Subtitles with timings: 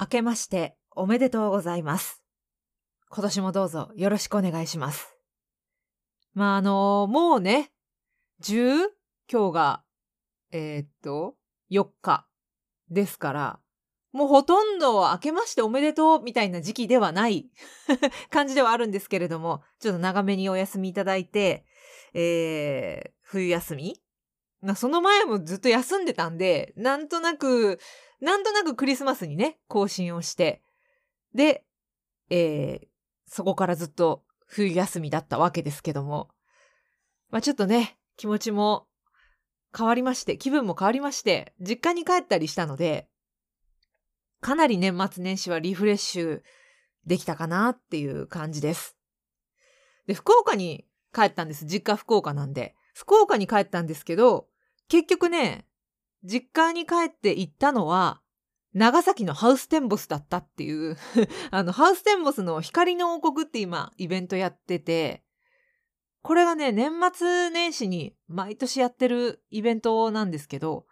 [0.00, 2.22] 明けましておめでとうございます。
[3.10, 5.14] 今年もどうぞよろしくお願いします。
[6.32, 7.70] まあ、あのもうね、
[8.42, 8.86] 10?
[9.30, 9.82] 今日が、
[10.52, 11.34] えーっと、
[11.70, 12.26] 4日
[12.88, 13.58] ですから、
[14.12, 17.50] もうほとんど明けましておめでとうみたいな時期ではない
[18.30, 21.66] 感じではあるんですけれども、ちょっと長めにお休みいただいて、
[22.14, 24.00] えー、冬休み？
[24.76, 27.78] その前もずっと休んでたんで、なんとなく、
[28.20, 30.62] なんとなくクリスマスにね、更新をして、
[31.34, 31.64] で、
[32.28, 32.86] えー、
[33.26, 36.28] そこからずっと冬休みだったわけですけども、
[37.30, 38.86] まあちょっとね、気持ちも
[39.76, 43.08] 変わりまして、気分も変わりまして、実家に帰ったりしたので、
[44.40, 46.40] かなり年末年始はリフレッシュ
[47.06, 48.96] できたかなっていう感じです。
[50.06, 51.66] で、福岡に帰ったんです。
[51.66, 52.74] 実家福岡なんで。
[52.94, 54.48] 福岡に帰ったんですけど、
[54.88, 55.66] 結局ね、
[56.24, 58.20] 実家に帰って行ったのは、
[58.72, 60.96] 長崎のハウステンボスだったっていう、
[61.50, 65.24] あの、ハウステンボスの光の王国って今、イベントやってて、
[66.22, 70.86] これがね、年末年始に毎年やってるイベントなんですけど、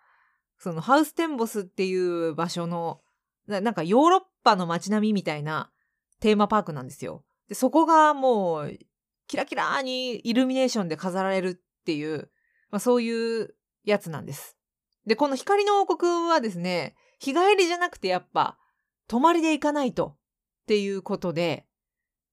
[0.58, 3.02] そのハウステンボスっていう場所の、
[3.46, 5.70] ななんかヨーロッパの街並みみたいな
[6.20, 7.24] テーマパークなんですよ。
[7.48, 8.78] で、そこがもう、
[9.26, 12.30] キラキラにイルミネーションで飾られるっていう、
[12.70, 14.57] まあ、そういうやつなんです。
[15.06, 18.58] で、この光の王国はですね、日帰りじゃなくてやっぱ、
[19.06, 20.16] 泊まりで行かないと
[20.62, 21.66] っていうことで、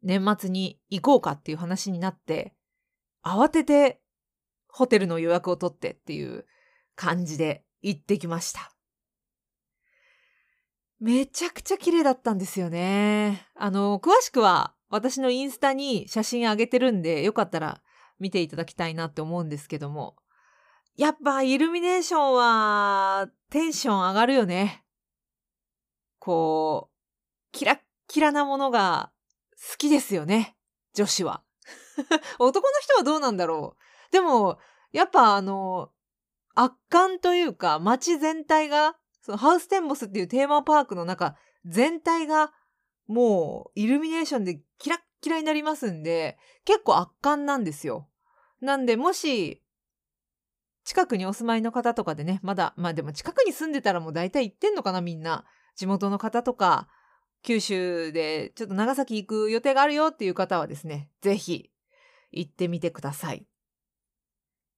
[0.03, 2.53] 年末に行こうかっていう話になって、
[3.23, 4.02] 慌てて
[4.67, 6.45] ホテルの予約を取ってっていう
[6.95, 8.72] 感じで行ってきました。
[11.00, 13.47] めちゃくちゃ綺麗だったんですよね。
[13.55, 17.81] あの、詳しくは私のインスタに写真あげてるんで、よかったら
[18.19, 20.16] 見ていただきたいなって思うんですけども。
[20.97, 24.83] やっぱイルミネーションはテンション上がるよね。
[26.19, 26.95] こう、
[27.51, 29.11] キラッキラなものが
[29.51, 30.55] 好きですよね。
[30.93, 31.43] 女子は。
[32.39, 33.75] 男の人はどうなんだろ
[34.09, 34.11] う。
[34.11, 34.57] でも、
[34.94, 35.91] やっぱあの、
[36.53, 41.35] 圧巻というか街全体が、そのハウステンボスっていうテーマパークの中
[41.66, 42.53] 全体が
[43.07, 48.07] もうイルミネーションでキラッキラになりますんで、結構圧巻なんですよ。
[48.61, 49.65] なんで、もし、
[50.85, 55.44] 近くにお住まいの方とかでね、まだ、まあでも近くに住んでたらもう大体行ってんのかな、みんな。
[55.75, 56.88] 地元の方とか、
[57.41, 61.72] 九州でちょっと長崎行く予定があるよっていう方はですね、ぜひ
[62.31, 63.46] 行ってみてください。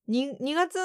[0.08, 0.80] に 2, 月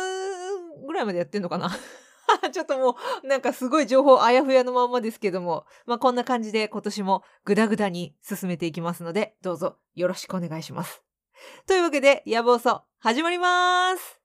[0.87, 1.71] ぐらいまでやってんのかな？
[2.53, 11.03] ちょっともうなんかすごい情報あやふやのまんまですけども、まあこんな感じで今年もグダグダに進めていきますので、どうぞよろしくお願いします。
[11.67, 14.22] というわけで、野望そ始まります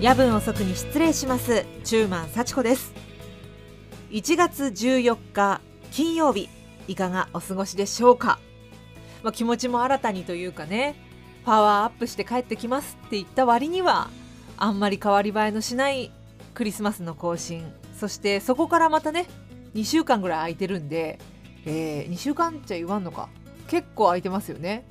[0.00, 1.66] 夜分遅くに失礼します。
[1.84, 2.94] チューマン幸子です。
[4.10, 6.48] 1月14日金曜日
[6.88, 8.38] いかがお過ごしでしょうか、
[9.22, 10.96] まあ、気持ちも新たにというかね
[11.44, 14.08] パワーアップして帰ってきますって言った割には
[14.56, 16.10] あんまり変わり映えのしない
[16.54, 19.26] クリスマスの更新そしてそこからまたね
[19.74, 21.18] 2週間ぐらい空いてるんで、
[21.66, 23.28] えー、2週間っちゃ言わんのか。
[23.68, 24.84] 結構空いてますよね。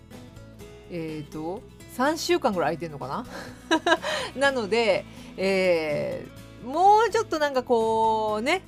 [0.89, 1.61] えっ、ー、と
[1.99, 3.25] 3週間ぐらい空いてんのかな？
[4.39, 5.03] なので、
[5.35, 8.61] えー、もうちょっとなんかこうね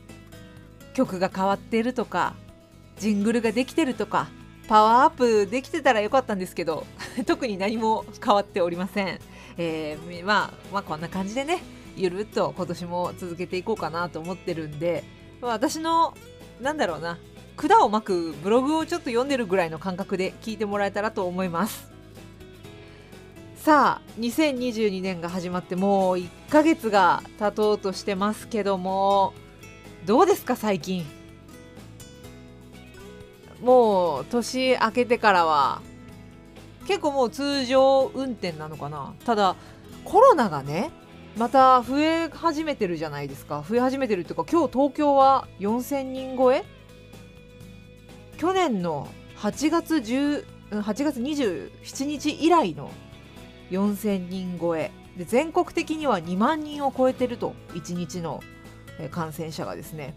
[0.94, 2.36] 曲が変わってるとか
[2.98, 4.28] ジングルができてるとか
[4.68, 6.86] パワーアップできてたらよかったんですけど
[7.26, 9.20] 特に何も変わっておりません、
[9.58, 11.64] えー、まあ、まあこんな感じでね
[11.96, 15.06] ゆるっと今年も続けていこうかなと思ってるんで、
[15.42, 16.16] ま、私の
[16.60, 17.18] なんだろうな
[17.56, 21.92] 管を巻くブログをちょっと読んでるぐらいの感覚で聞いてもらえたらと思います。
[23.64, 29.36] さあ2022年が始まってもう1ヶ月が経とうとしてますけども
[30.04, 31.06] どうですか最近？
[33.62, 35.84] もう年明けてからは。
[36.88, 39.14] 結構もう通常運転なのかな？
[39.26, 39.56] ただ
[40.06, 40.90] コロナがね
[41.38, 43.64] また増え始めてるじゃないですか。
[43.70, 46.64] 増え始めてるっていうか今日東京は4000人超え？
[48.40, 49.08] 去年の
[49.38, 50.46] 8月10
[50.82, 52.90] 8月27日以来の
[53.72, 54.92] 4000人超え。
[55.18, 58.42] で全国的には2万人を超えてると1日の
[59.10, 60.14] 感染者がですね。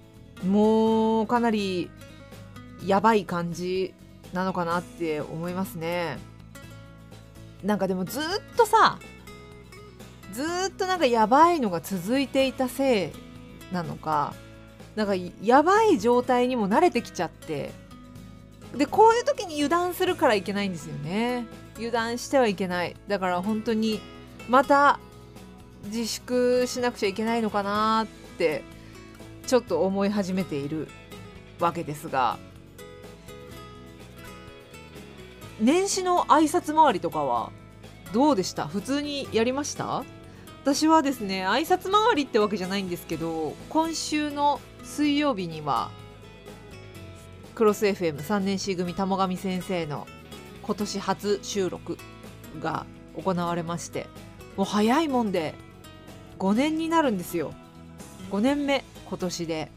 [0.47, 1.91] もうかなり
[2.85, 3.95] やばい感じ
[4.33, 6.19] なのかなって思いますね。
[7.63, 8.23] なんかでもずっ
[8.57, 8.99] とさ
[10.33, 14.35] ずっとなんかやばいのが続いていたせいなのか
[14.97, 17.73] なんかやばい状態にも慣れてきちゃって
[18.77, 21.47] でこういう時に油断するからいけないんですよね。
[21.77, 22.97] 油断してはいけない。
[23.09, 24.01] だから本当に
[24.49, 24.99] また
[25.87, 28.07] 自粛しなくちゃいけないのかなっ
[28.39, 28.63] て
[29.47, 30.89] ちょっと思い始めている
[31.61, 32.39] わけですが
[35.61, 37.53] 年始の挨拶回りとかは
[38.13, 38.67] どうでした？
[38.67, 40.05] 普通にやりました？
[40.63, 45.91] 私はですね挨拶回りってわけじゃないんですけど今週の水曜日には
[47.55, 50.07] クロス FM3 年 C 組玉上先生の
[50.65, 51.99] 今年初収録
[52.61, 54.07] が行われまして
[54.57, 55.55] もう早いもんで
[56.39, 57.55] 5年になるんですよ。
[58.31, 59.71] 5年目今年で。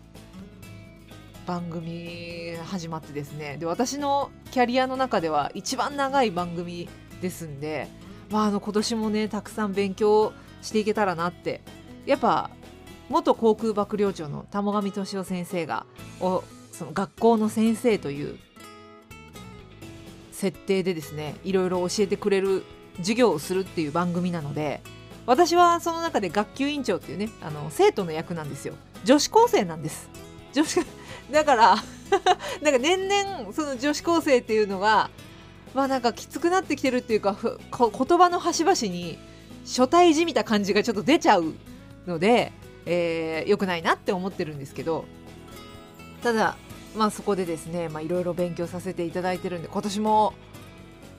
[1.45, 3.56] 番組始まってですね。
[3.57, 6.89] で私のキャリアの中では一番長い番組
[7.22, 7.88] ですんで、
[8.30, 11.62] まあ、あの今年もねたくさん勉強していけたらなって。
[12.06, 12.50] やっぱ
[13.10, 15.86] 元航空幕僚長の玉上俊夫先生が
[16.19, 18.39] おその学校の先生という
[20.38, 22.63] 設定でですねいろいろ教えてくれる
[22.98, 24.81] 授業をするっていう番組なので
[25.25, 28.75] 私はその中で学級委員長っていうねあの生徒の役なんですよ。
[29.04, 30.10] 女子高生なんです。
[30.54, 30.80] 女子
[31.31, 31.75] だから
[32.62, 35.10] なんか年々その女子高生っていうのが
[35.74, 39.18] まあなんかきつくなってきてるっていうか言葉の端々に
[39.66, 41.56] 初対じみた感じがちょっと出ちゃう
[42.06, 42.54] ので、
[42.86, 45.06] えー、よくないなって思ってるんですけど
[46.22, 46.57] ただ
[46.98, 50.34] まあそこでですねいろいろ勉強させていただいてるんで今年も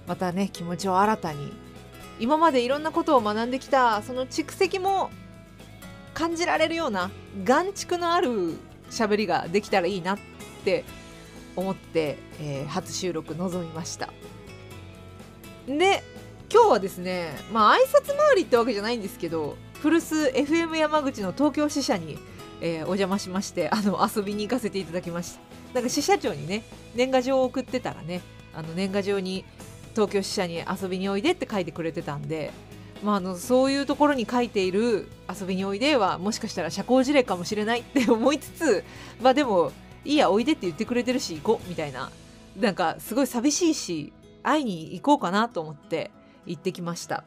[0.07, 1.53] またね気持ちを新たに
[2.19, 5.11] 今までいろんなことを学んできたその蓄積も
[6.15, 7.11] 感じられるような
[7.45, 8.55] 眼蓄のある
[8.91, 10.19] 喋りができたらいいなっ
[10.65, 10.85] て
[11.55, 14.11] 思って、えー、初収録臨みました。
[15.67, 16.03] で
[16.51, 22.19] 今日はですねまあ挨拶回りってわけじゃないんですけど古巣 FM 山口の東京支社に、
[22.61, 25.48] えー、お邪魔しましてあの遊びに行かせていただきました。
[25.75, 26.63] なんか支社長にね
[26.95, 28.21] 年賀状を送ってたらね
[28.55, 29.45] あの年賀状に
[29.95, 32.53] 東京支社に遊びにおいでって書いてくれてたんで、
[33.03, 38.85] まあ、あのそういうところに書いている遊びにおいではもしかしたら社交辞令かもしれないって 思いつつ
[39.21, 39.73] まあでも
[40.05, 42.11] いいやおいでって言ってくれてるし行こうみたいな
[42.57, 44.13] なんかすごい寂しいし
[44.43, 46.11] 会いに行こうかなと思って
[46.47, 47.25] 行ってきました。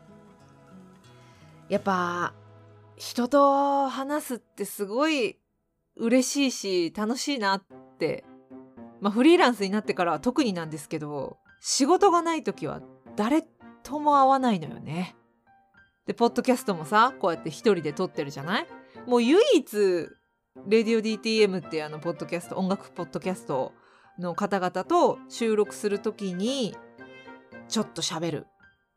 [1.70, 2.34] やっぱ
[2.98, 5.38] 人と話すってすごい
[5.96, 7.64] 嬉しいし楽しいなっ
[7.98, 8.26] て
[9.02, 12.82] まあフリーランスになってからは特になんですけど仕事がない時は
[13.16, 13.44] 誰
[13.84, 15.16] とも会わないのよね。
[16.06, 18.68] で、ポッドキャストもさ、こうやって一人で撮ってるじゃない？
[19.06, 20.08] もう唯一、
[20.68, 23.74] レディオ DTM ってあの、ポッドキャスト、音楽ポッドキャスト
[24.20, 26.76] の方々と収録する時に、
[27.68, 28.48] ちょっと喋る。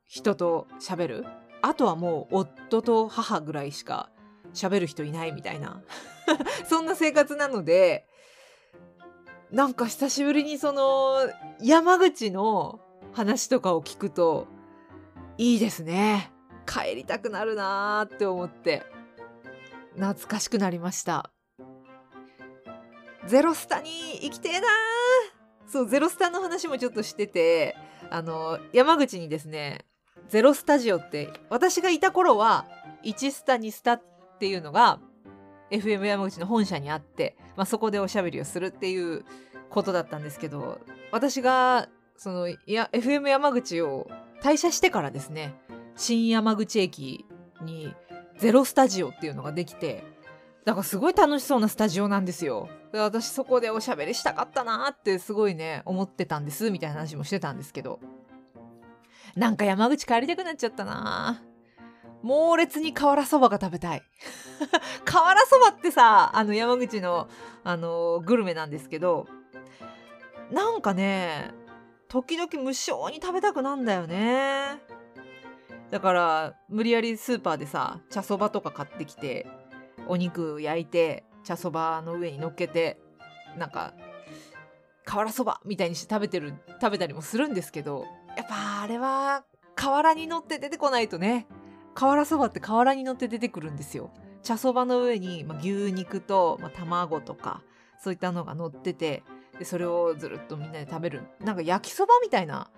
[0.06, 1.24] 人と喋る。
[1.62, 4.10] あとはもう夫と母ぐらいしか
[4.52, 5.82] 喋る人いないみたいな。
[6.68, 8.06] そんな生活なので、
[9.54, 11.30] なんか久しぶりにその
[11.60, 12.80] 山口の
[13.12, 14.48] 話とかを聞くと
[15.38, 16.32] いいですね。
[16.66, 18.82] 帰りたくなるなーって思って。
[19.94, 21.30] 懐かしくなりました。
[23.28, 23.90] ゼロスタに
[24.22, 25.70] 行きてえなー。
[25.70, 27.76] そうゼロスタの話もちょっとしてて
[28.10, 29.84] あの山口にですね
[30.28, 32.66] ゼロスタジオって私がいた頃は
[33.04, 34.02] 1スタ2スタっ
[34.40, 34.98] ていうのが
[35.70, 39.24] FM 山口の本社にあって、まあ、そこでおしゃべりをするっていう
[39.70, 44.08] ことだったんですけど私がそのいや FM 山口を
[44.42, 45.54] 退社してからですね
[45.96, 47.24] 新山口駅
[47.62, 47.94] に
[48.38, 50.04] ゼロスタジオっていうのができて
[50.64, 52.70] だからすごい楽しそうなスタジオなんですよ。
[52.92, 57.98] 私そこでおしゃべりしたかったなってすごいね思ってたんですみたいな話もしてたんですけど
[59.34, 61.53] なんか山口帰りたくなっちゃったなー
[62.24, 64.02] 猛烈に瓦そばが食べたい。
[65.04, 67.28] 瓦そばってさ、あの山口の、
[67.62, 69.26] あのグルメなんですけど、
[70.50, 71.52] なんかね、
[72.08, 74.80] 時々無性に食べたくなんだよね。
[75.90, 79.46] だから、無理やりスーパーでさ、茶そばとか買ってきて、
[80.06, 82.98] お肉焼いて、茶そばの上に乗っけて、
[83.58, 83.92] なんか、
[85.04, 91.46] 瓦そばみたいにして食べてる、食べたりもするんですけど、やっぱあれは、瓦に乗って出てこないとね、
[91.94, 94.10] 瓦そばって瓦に乗って出てくるんですよ。
[94.42, 97.62] 茶そばの上に、まあ、牛肉と、まあ、卵とか
[97.98, 99.22] そういったのが乗ってて
[99.58, 101.22] でそれをずっとみんなで食べる。
[101.40, 102.70] なんか焼きそばみたいな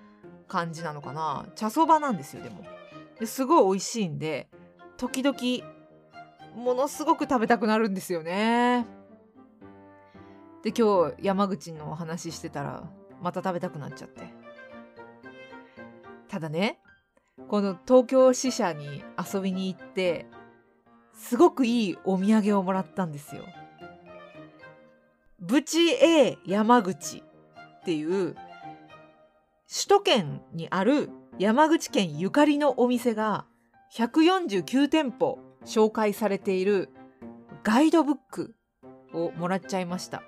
[0.47, 1.47] 感じなのかな。
[1.57, 2.65] 茶そばなんですよでも。
[3.19, 4.49] ですごい美味しいんで
[4.97, 5.37] 時々
[6.55, 8.87] ものすごく食べたくなるんですよね。
[10.63, 12.85] で今日山口のお話ししてたら
[13.23, 14.33] また食べたくなっちゃって。
[16.29, 16.81] ただね
[17.49, 20.27] この東京支社に遊びに行って
[21.15, 23.45] すごくいいお土産をもらったんですよ。
[25.39, 28.35] ブチ A 山口っていう
[29.69, 33.47] 首都圏にある山口県ゆかりのお店が
[33.95, 36.89] 149店舗紹介されている
[37.63, 38.55] ガイドブック
[39.13, 40.23] をもらっちゃいました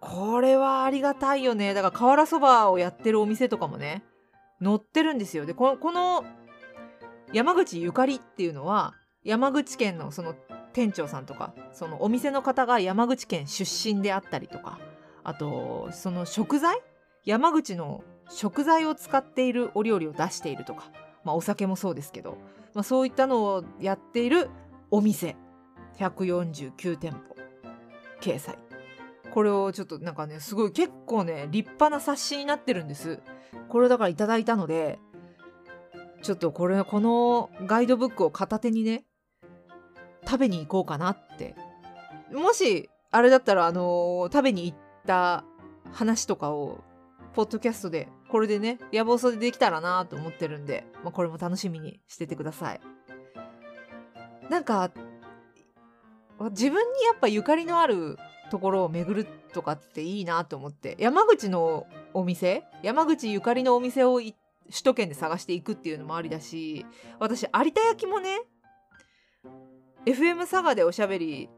[0.00, 4.04] これはありがたいよねだから瓦そばをやってるお店とかもね
[4.62, 5.46] 載ってるんですよ。
[5.46, 6.24] でこの
[7.32, 10.34] 山口ゆかりっていうのは山口県のその
[10.72, 14.78] 店長さんとかそのお店の方が山口県出身であったりとか
[15.24, 16.80] あとその食材
[17.24, 20.90] 山口の食材を使っているお料理を出しているとか、
[21.24, 22.38] まあ、お酒もそうですけど、
[22.74, 24.48] まあ、そういったのをやっている
[24.90, 25.36] お店。
[25.98, 27.36] 149店舗。
[28.20, 28.69] 掲載。
[29.32, 33.20] これをちょっとなんかねすごい結構ね立派な冊子になってるんです。
[33.68, 34.98] これだからいただいたので
[36.22, 39.04] ちょっとこれこのガイドブックを片手にね
[40.26, 41.54] 食べに行こうかなって。
[42.32, 45.44] もしあれだったらあのー、食べに行った
[45.92, 46.78] 話とかを
[47.34, 52.80] ポッドキャストでこれでね野望そでできたらなと思ってるんで、まあ、これも楽しみにしててください。
[54.48, 54.90] なんか
[56.50, 58.16] 自分にやっぱゆかりのある
[58.50, 62.64] ところを巡るとかっていいなと思って山口のお店？
[62.82, 64.34] 山口ゆかりのお店を首
[64.84, 66.84] 都圏で探していくっていうのもありだし
[67.18, 68.40] 私有田焼もね
[70.06, 71.48] FM 佐賀でおしゃべり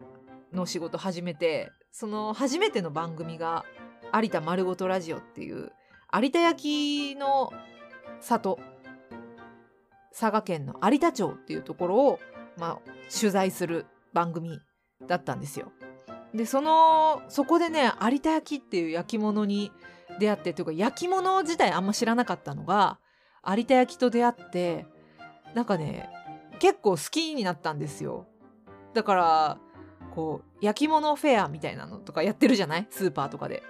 [0.53, 3.65] の仕事始めてその初めての番組が
[4.15, 5.73] 「有田丸ごとラジオ」っていう
[6.15, 7.51] 有田焼の
[8.21, 8.59] 里
[10.11, 12.19] 佐賀県の有田町っていうところを、
[12.59, 12.79] まあ、
[13.11, 14.61] 取材する番組
[15.07, 15.73] だったんですよ。
[16.35, 19.71] でそのそこでね有田焼っていう焼き物に
[20.19, 22.99] 出会ってというか焼き物自体あんま知らなかったのが
[23.47, 24.87] 有田焼と出会って
[25.55, 26.09] なんかね
[26.59, 28.27] 結構好きになったんですよ。
[28.95, 29.59] だから
[30.15, 32.87] こう焼き物フェアみたいなのとかやってるじゃない？
[32.91, 33.63] スーパーとかで。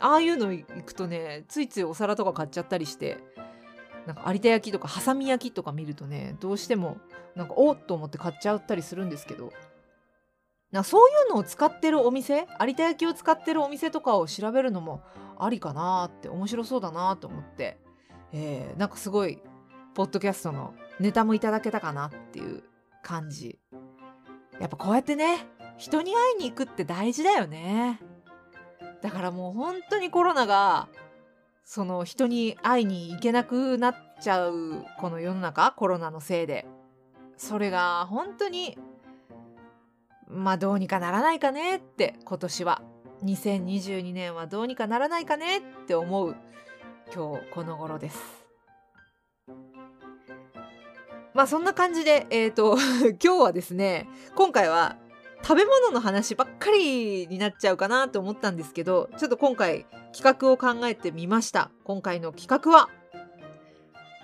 [0.00, 3.18] ああいうの行くとねついついお皿とか買っちゃったりして
[4.06, 6.98] なんか有田焼とかハサミ焼きとか見るとねどうしても
[7.34, 9.52] なんかおっと思って買っちゃったりするんですけど
[10.70, 15.00] なそういうのを使ってるお店有田焼を使ってるお店とかを調べるのも
[15.38, 17.78] ありかなって面白そうだなと思って、
[18.32, 19.40] えー、なんかすごい
[19.94, 22.64] ポッドキャストのネタもいただけたかなっていう
[23.02, 23.58] 感じ。
[24.60, 25.46] やっぱこうやってね
[25.76, 28.00] 人に会いに行くって大事だよね。
[29.00, 30.88] だからもう本当にコロナが
[31.64, 36.66] その人に会いに行けなくなっちゃうこの世の中コロナのせいで。
[37.38, 38.76] それが本当に
[40.28, 42.82] まあどうにかならないかねって今年は
[43.24, 46.36] 2022年はどうにかならないかねって思う
[47.12, 48.18] 今日この頃です。
[51.34, 52.76] まあそんな感じで、えっ、ー、と
[53.22, 54.96] 今日はですね今回は
[55.42, 62.88] 食べ物の話ばっかりになっちゃうかなと思ったんですけどちょっと今回企画を考えてみました今回の企画は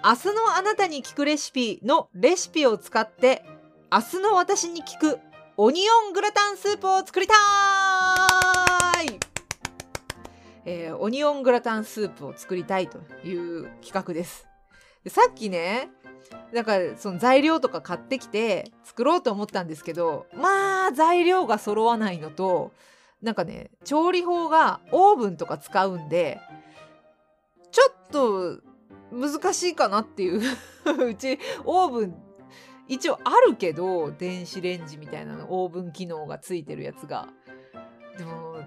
[0.05, 3.45] 明日のあなたに聞くレシピのレシピを使って
[3.93, 5.21] 明日の私に聞く
[5.57, 7.35] オニオングラタンスープを作りた
[9.05, 9.21] い、
[10.65, 14.49] えー、オニオングラタンスープを作りたいという企画です。
[15.05, 15.91] でさっきね
[16.53, 22.73] なんかその材料とか買ってきて作ろうと思ったんですけどまあ材料が揃わないのと
[23.23, 26.41] なんかね調理法がオーブンとか使うんで
[27.71, 28.61] ちょっと
[29.13, 30.41] 難しいかなっていう
[31.07, 32.25] うちオーブン
[32.89, 37.29] 一応あるけど電子レンジみたいなのオーブン機能がついてるやつが。
[38.19, 38.59] でも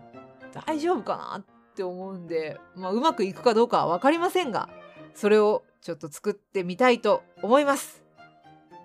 [0.65, 1.45] 大丈夫かなっ
[1.75, 4.69] て思うんで、まあ、うまくいくかどうかは分かりませんが
[5.13, 8.03] それをちょっと作ってみたいと思います。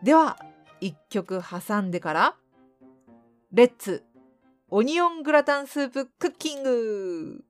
[0.03, 0.39] では
[0.81, 2.37] 1曲挟んでから
[3.53, 4.05] レッツ
[4.69, 7.45] オニオングラタンスープクッキング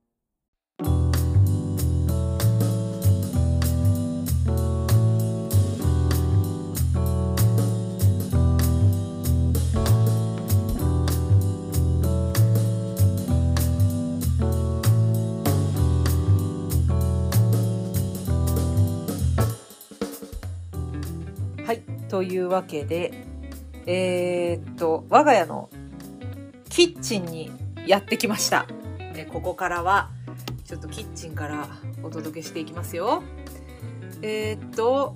[22.13, 23.11] というわけで、
[23.87, 25.71] えー、っと、我が家の
[26.69, 27.51] キッチンに
[27.87, 28.67] やってきました。
[29.15, 30.11] でここからは、
[30.67, 31.69] ちょっとキッチンから
[32.03, 33.23] お届けしていきますよ。
[34.21, 35.15] えー、っと、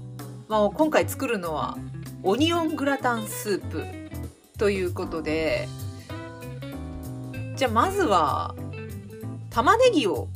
[0.48, 1.76] まあ、今回作るのは、
[2.22, 3.84] オニオングラタンスープ
[4.56, 5.68] ということで、
[7.56, 8.54] じゃあまずは、
[9.50, 10.28] 玉ねぎを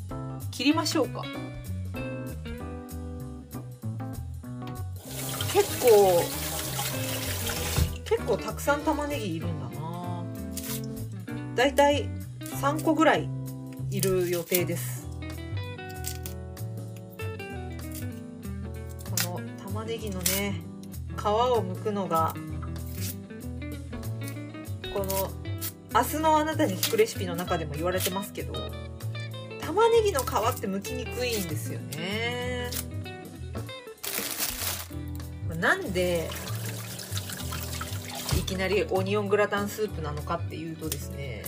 [0.50, 1.23] 切りましょうか。
[5.55, 6.39] 結構
[8.11, 10.25] 結構たくさん玉ねぎいるんだな。
[11.55, 12.09] だいたい
[12.40, 13.29] 3個ぐらい
[13.90, 15.09] いる予定です。
[19.25, 20.61] この玉ねぎのね
[21.17, 22.35] 皮を剥くのが
[24.93, 25.31] この
[25.95, 28.52] 明日のあなたに聞くレシピの中でも言われてますけど
[29.61, 30.26] 玉ねぎの皮っ
[30.61, 32.71] て剥きにくいんですよね。
[35.61, 36.29] なんで
[38.40, 41.42] いきなりオニオングラタンスープなのかっていうとですね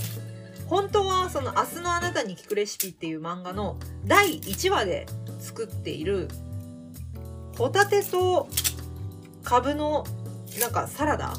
[0.66, 5.06] 本当はその「明日のあなたに聞くレシピ」っていう漫画の第1話で
[5.40, 6.28] 作っている
[7.56, 8.46] ホタテと
[9.42, 10.04] カブの
[10.61, 11.32] なんかサラダ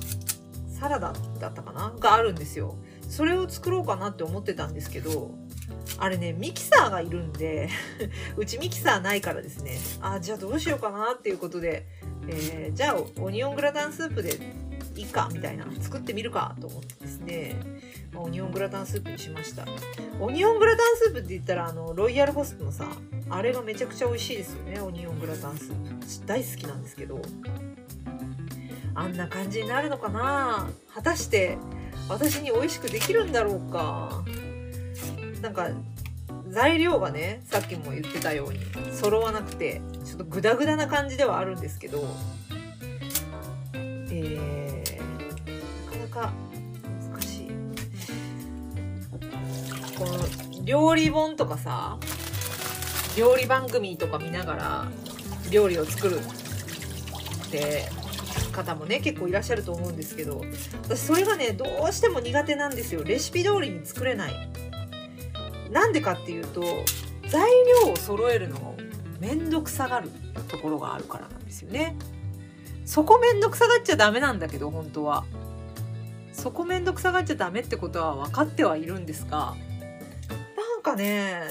[0.80, 1.94] サラダだったかな？
[2.00, 2.76] があるんですよ。
[3.08, 5.36] それを作ろうかなって思ってたんですけど
[6.00, 7.70] あれねミキサーがいるんで
[8.38, 9.78] うちミキサーないからですね。
[10.02, 11.86] あじゃあどうしようかなっていうことで、
[12.28, 14.40] えー、じゃあオニオングラタンスープで
[15.04, 17.56] いいかみたいな作ってみるかと思ってですね。
[18.16, 19.66] オニオングラタンスープにしました。
[20.20, 22.88] オニオングラタンスープって言ったらあのロイヤルホストのさ
[23.30, 24.80] あれがめちゃくちゃ美味しいですよね。
[24.80, 26.26] オニオングラタンスープ。
[26.26, 27.22] 大好きなんですけど。
[28.96, 30.70] あんな感じになるのかな？
[30.94, 31.58] 果たして
[32.08, 34.24] 私に美味しくできるんだろうか？
[35.42, 35.70] なんか
[36.48, 38.60] 材料がねさっきも言ってたように
[38.94, 42.08] 揃わなくてちょっとグダグダな感じではあるんですけど。
[44.16, 44.63] えー、
[49.98, 50.18] この
[50.66, 51.98] 料理本とかさ
[53.18, 54.88] 料理番組とか見ながら
[55.52, 56.20] 料理を作る
[57.48, 57.90] って
[58.52, 60.44] 方もね結構いらっしゃると思うんですけど
[60.84, 63.04] 私それがねどうしても苦手なんですよ。
[63.04, 64.34] レシピ通りに作れない。
[65.72, 66.62] なんでかっていうと
[67.28, 67.50] 材
[67.86, 68.76] 料を揃えるの
[69.20, 70.10] めんどくさがる
[70.48, 71.96] ところがあるからなんですよね。
[72.86, 75.26] そこめんどくさがっちゃダメなんだけど本当は。
[76.32, 79.56] そこめんどくさがっちゃダメってことは分かってはいるんですが
[80.84, 81.42] かね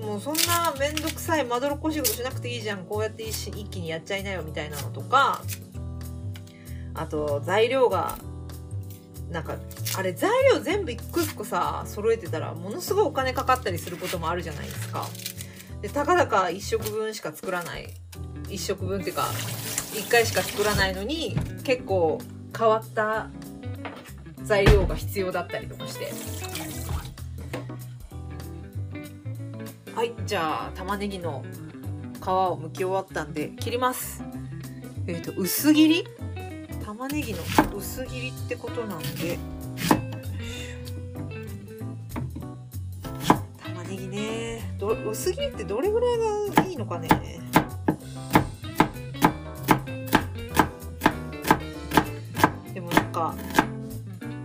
[0.00, 5.42] もうそんな面倒くさいまどろっこしいことしなくていいじゃんこうやって一気にやっちゃいなよみたいなのとか
[6.94, 8.18] あと材料が
[9.30, 9.56] なんか
[9.96, 15.06] あれ材料全部一個一個さ揃えてたらものすごいお金かかったりすることもあるじゃないですか。
[15.82, 17.88] でたかだか1食分しか作らない
[18.48, 19.22] 1食分っていうか
[19.94, 22.20] 1回しか作らないのに結構
[22.56, 23.30] 変わった
[24.42, 26.12] 材料が必要だったりとかして
[30.00, 31.44] はいじゃあ玉ねぎの
[32.22, 34.24] 皮を剥き終わったんで切ります。
[35.06, 36.06] えっ、ー、と薄切り？
[36.82, 37.40] 玉ねぎの
[37.76, 39.38] 薄切りってことなんで。
[43.62, 44.74] 玉ねぎね。
[44.78, 46.18] ど薄切りってどれぐらい
[46.56, 47.08] がいいのかね？
[52.72, 53.34] でもなんか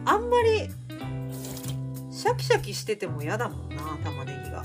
[0.03, 0.69] あんまり
[2.11, 4.61] シャキシャキしてても嫌だもんな玉ねぎが。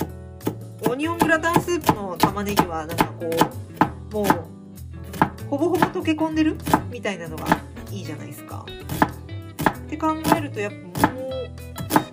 [0.89, 3.31] オニオングラタンスープの玉ねぎはなんかこ
[4.13, 4.27] うもう
[5.49, 6.57] ほぼほぼ溶け込んでる
[6.91, 7.47] みたいなのが
[7.91, 8.65] いいじゃないですか。
[8.67, 11.31] って考えるとやっぱも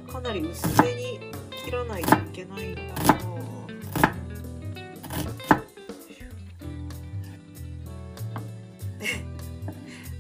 [0.10, 1.20] うかなり薄めに
[1.64, 3.18] 切らないといけないのかな。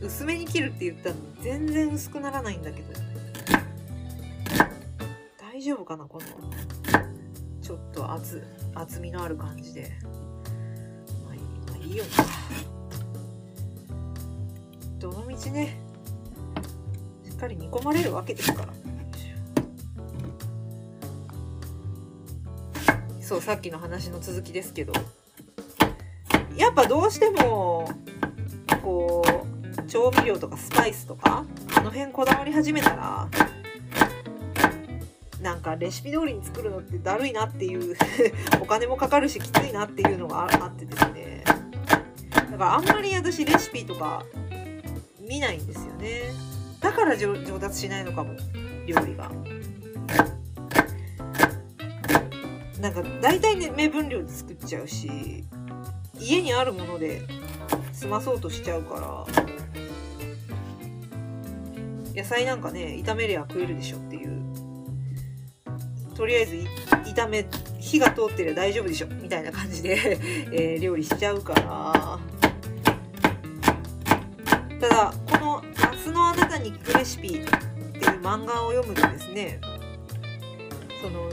[0.05, 2.93] 薄めに切るって言ったら全然薄くならないんだけど
[5.41, 6.25] 大丈夫かなこの
[7.67, 9.91] ちょっと厚厚みのある感じで。
[11.25, 12.05] まあいい,、まあ、いいよ。
[12.05, 12.23] な
[14.99, 15.77] どのみちね。
[17.25, 18.73] しっかり煮込まれるわけですから。
[23.19, 24.93] そうさっきの話の続きですけど。
[26.55, 27.91] やっぱどうしても
[28.81, 29.21] こ
[29.77, 31.43] う調味料とかスパイスとか
[31.75, 33.27] あの辺こだわり始めたら
[35.47, 37.95] なんかレシピ通りに作るのってだるいなっていう
[38.61, 41.41] お金もかかるしきついなっていうのがあってですね。
[42.51, 44.25] だからあんまり私レシピとか
[45.21, 46.33] 見ないんですよね。
[46.81, 48.33] だから上達しないのかも
[48.85, 49.31] 料理が。
[52.81, 55.45] なんか大体ね目分量で作っちゃうし
[56.19, 57.21] 家にあるもので
[57.93, 59.25] 済まそうとしちゃうから
[62.13, 64.66] 野菜なんかね炒めりゃ食えるでしょっていう
[66.17, 66.55] とりあえず
[67.13, 67.45] 炒め
[67.79, 69.07] 火が通ってりゃ大丈夫でしょ。
[69.07, 70.17] みたいな感じで
[70.51, 72.19] えー、料理しちゃうから
[74.79, 77.47] ただこの「夏のあなたに聞くレシピ」っていう
[78.21, 79.59] 漫画を読むとですね
[80.99, 81.29] その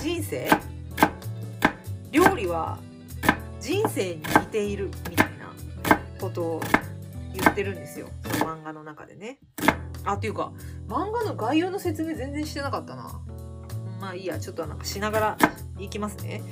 [0.00, 0.48] 人生？
[2.10, 2.78] 料理は
[3.60, 6.62] 人生に似ているみたいなことを
[7.34, 8.08] 言ってるんですよ。
[8.22, 9.38] その漫画の中でね。
[10.04, 10.52] あっていうか
[10.88, 13.20] 漫画の概要の説明全然してなかったな。
[14.00, 15.38] まあいいやちょっとなんかしながら
[15.78, 16.42] いきますね。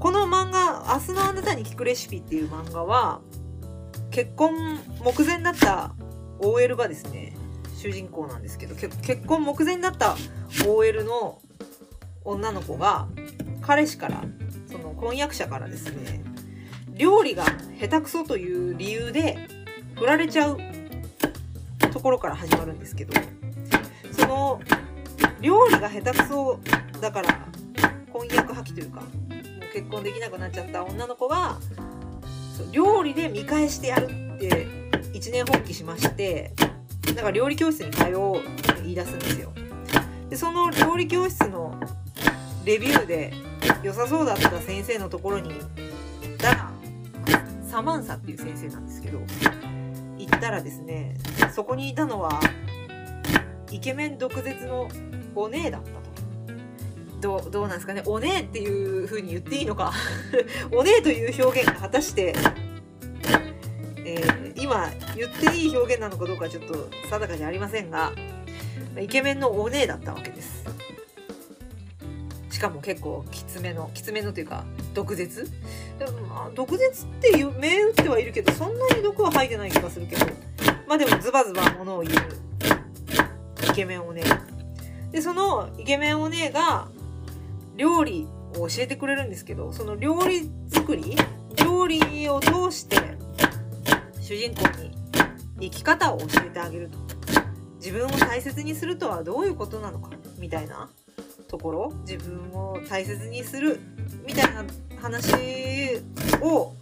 [0.00, 3.20] この漫画「明日のあなたに聞くレシピ」っていう漫画は
[4.10, 5.94] 結婚目前だった
[6.40, 7.36] OL がですね
[7.76, 10.16] 主人公なんですけど結婚目前だった
[10.66, 11.40] OL の
[12.24, 13.08] 女の子が
[13.60, 14.22] 彼氏から
[14.70, 16.22] その婚約者からですね
[16.94, 17.44] 料理が
[17.80, 19.48] 下手くそという理由で
[19.96, 20.58] 振られちゃう
[21.92, 23.12] ところから始まるんですけど
[24.12, 24.60] その
[25.40, 26.60] 料理が下手くそ
[27.00, 27.46] だから
[28.12, 31.58] 婚約破棄というかもう結婚できなくなっちゃった女の子が
[32.70, 34.66] 料理で見返してやるって
[35.12, 36.52] 一年発起しまして
[37.06, 39.52] なんか料理教室に通うって言い出すんですよ。
[40.30, 41.74] でその料理教室の
[42.64, 43.34] レビューで
[43.82, 46.70] 良さそうだった先生のところに行ったら
[47.68, 49.18] サマンサっていう先生なんですけど
[50.42, 51.14] たらですね
[51.54, 52.40] そこにいたのは
[53.70, 54.88] イケメン毒舌の
[55.34, 56.02] お姉だったと。
[57.20, 59.92] どうどうなんですかねお姉っていう風に言っていいのか
[60.74, 62.34] お姉という表現が果たして、
[64.04, 68.12] えー、今言っていい表現なのかどうかちょっと定かじゃありませんが
[69.00, 70.64] イケメンのお姉だったわけです
[72.50, 75.48] しかも結構きつめのきつめのというか毒舌
[76.04, 80.26] でもまあ毒舌って銘打ってはいるけどそんなに毒は吐いてない気がするけど。
[80.92, 82.14] まあでもズバズバものを言う
[83.70, 84.22] イケメンお姉
[85.10, 86.88] でそのイケメンお姉が
[87.76, 91.16] 料理を教えてくれるんですけどその料理作り
[91.56, 92.96] 料理を通して
[94.20, 94.90] 主人公に
[95.60, 96.98] 生き方を教えてあげると。
[97.76, 100.90] 自分を大切にするとはどういうことなのかみたいな
[101.48, 101.92] ところ。
[102.06, 103.80] 自分を大切にする
[104.26, 104.64] みたいな
[105.02, 106.00] 話
[106.40, 106.74] を、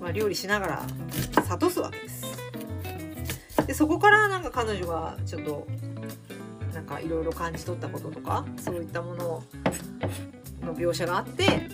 [0.00, 0.86] まあ、料理しながら
[1.48, 2.24] 諭すわけです。
[3.66, 5.66] でそこからなんか彼女がちょっと
[6.74, 9.44] なんかいろいろ感じ取ったこととかそういったもの
[10.62, 11.68] の描写があって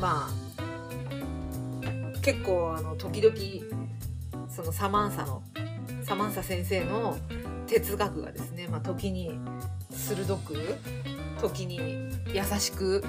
[0.00, 0.30] まあ
[2.22, 5.42] 結構あの時々そのサマンサの
[6.04, 7.18] サマンサ先生の
[7.66, 9.38] 哲学がですね、まあ、時に
[9.90, 10.76] 鋭く
[11.40, 13.04] 時に優しく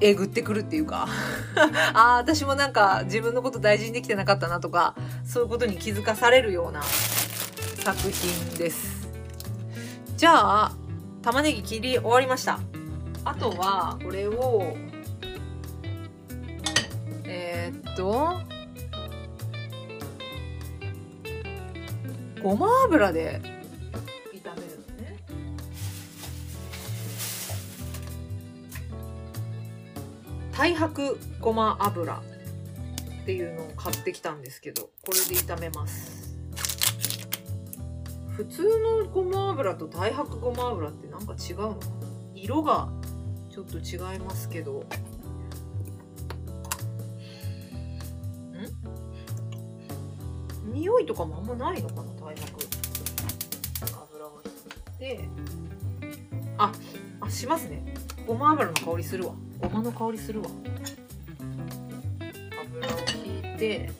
[0.00, 1.06] えぐってくるっていうか
[1.94, 9.08] ああ私もなんか自分のこと大事にできてなかったなとかそういうことに気づかされるような作品です。
[10.16, 10.72] じゃあ
[11.22, 12.58] 玉ねぎ切り終わりました。
[13.24, 14.76] あとはこれを
[17.24, 18.40] えー、っと
[22.42, 23.40] ごま油で
[30.62, 36.38] 太白ごま油っていうのを買ってきたんですけどこれで炒めます。
[38.36, 41.92] 普通のごま油と太白ごま油ってなんか違うのかな？
[42.36, 42.88] 色が
[43.50, 44.84] ちょっと違いますけど。
[50.64, 50.72] ん？
[50.72, 52.02] 匂いとかもあんまないのかな？
[52.12, 52.36] 太白
[54.12, 54.30] 油は
[55.00, 55.28] で
[56.56, 56.72] あ
[57.20, 57.96] あしますね。
[58.28, 59.34] ごま油の香りするわ。
[59.62, 60.48] ごまの香りするわ。
[62.74, 62.90] 油を
[63.24, 63.90] 引いて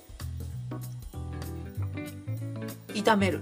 [2.89, 3.41] 炒める。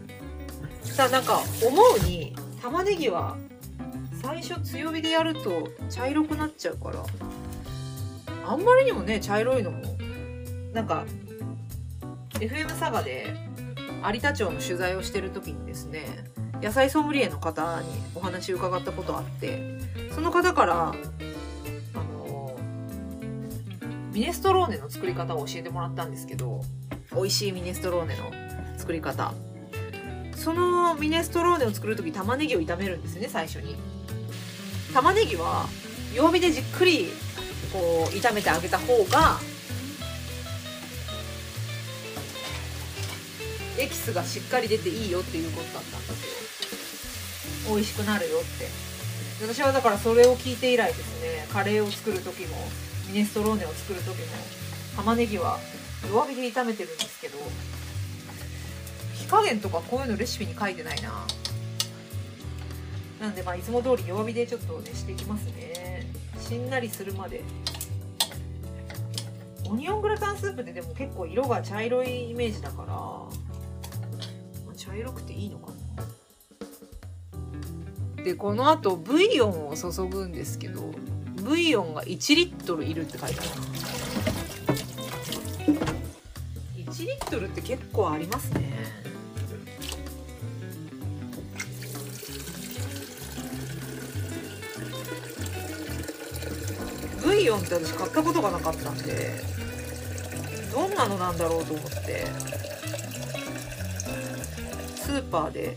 [0.84, 3.36] さあなんか思うに玉ねぎは
[4.22, 7.02] 最初強火でやると茶色くなっちゃうから
[8.46, 9.82] あんまりにもね茶色いのも
[10.74, 11.06] なんか
[12.32, 13.34] FM 佐賀で
[14.12, 16.04] 有田町の取材をしてる時にですね
[16.62, 19.78] 野菜ソムリエの方にお話伺ったことあって
[20.14, 20.94] その方から
[24.12, 26.62] ミネストローネの作り方を教えてもらったんですけど
[27.14, 28.30] 美味しいミネストローネの
[28.76, 29.32] 作り方。
[30.34, 33.76] そのミネストローネを作る時玉ねぎを炒めるんですね最初に。
[34.94, 35.66] 玉ねぎは
[36.14, 37.08] 弱火でじっくり
[37.72, 39.38] こう炒めてあげた方が
[43.78, 47.74] エキスがしっかり出ていいよっていうことだったんですよ。
[47.74, 48.66] 美味しくなるよって。
[49.46, 52.56] 私はだからそれを聞いて以来ですねカレーを作る時も
[53.10, 54.14] ミネストローネを作る時も
[54.96, 55.58] 玉ねぎは
[56.08, 57.38] 弱火で炒めてるんですけど
[59.14, 61.26] 火加減とかこういうのレシピに書いてないな。
[63.20, 66.06] なんでまあいつも通り弱火でちょっとねしていきますね。
[66.40, 67.42] しんなりするまで。
[69.68, 73.28] オニオングラタンスープってでも結構色が茶色いイメージだから、ま
[74.72, 75.72] あ、茶色くていいのか
[78.16, 78.24] な。
[78.24, 80.92] でこのあとブイヨンを注ぐんですけど
[81.42, 83.48] ブイヨンが1リットルいるって書いてある。
[86.76, 88.70] 1リットルって結構ありますね。
[97.22, 99.32] ブイヨンって私買ったことがなかったんで
[100.72, 102.26] どんなのなんだろうと思って
[104.96, 105.76] スーパーで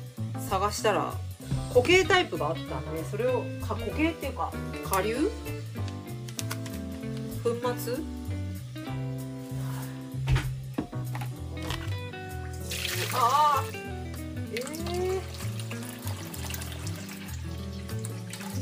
[0.49, 1.13] 探したら
[1.73, 4.53] 固形タイプがあったんでそれをか固形っていうか
[4.85, 5.31] 顆粒
[7.43, 7.95] 粉末？
[13.15, 13.63] ああ
[14.51, 14.59] ええ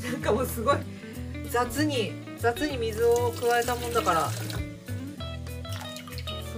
[0.08, 0.78] ー、なんかもうすごい
[1.50, 4.44] 雑に雑に水を加えたもんだからす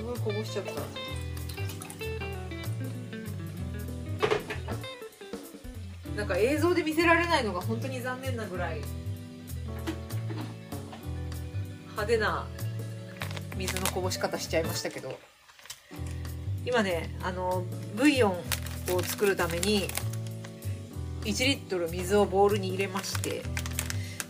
[0.03, 1.02] ごいこぼしちゃった。
[6.23, 8.79] なんか映像で見せられないのが本当に残念なぐらい。
[11.89, 12.47] 派手な
[13.57, 15.19] 水のこぼし方しちゃいましたけど。
[16.65, 17.65] 今ねあの
[17.97, 18.31] ブイヨン
[18.95, 19.89] を作るために
[21.23, 23.43] 1リットル水をボウルに入れまして。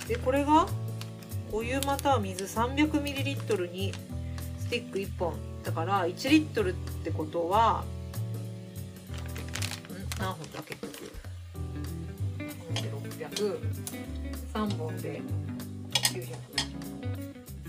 [0.07, 0.65] でこれが
[1.51, 3.93] お湯または水 300ml に
[4.57, 5.35] スティック1本。
[5.63, 7.83] だから1リットルってことは
[9.91, 10.19] ん？
[10.19, 10.75] 何本だっけ？
[13.29, 15.21] 300、本で
[15.91, 16.27] 900、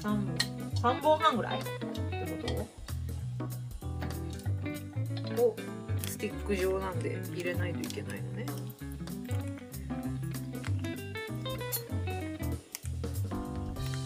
[0.01, 0.17] 3
[0.83, 1.71] 本、3本半ぐらいって
[2.47, 2.69] こ
[5.37, 5.57] とを
[6.07, 7.69] スティック状なんで入れな。
[7.69, 8.45] いといけないのね。